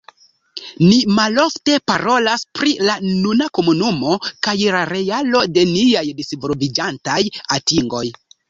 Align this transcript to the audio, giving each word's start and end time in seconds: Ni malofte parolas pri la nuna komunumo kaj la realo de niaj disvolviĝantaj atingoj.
Ni 0.83 0.95
malofte 1.17 1.75
parolas 1.91 2.45
pri 2.59 2.73
la 2.89 2.95
nuna 3.09 3.49
komunumo 3.59 4.17
kaj 4.49 4.57
la 4.77 4.83
realo 4.95 5.45
de 5.59 5.69
niaj 5.77 6.05
disvolviĝantaj 6.23 7.21
atingoj. 7.59 8.07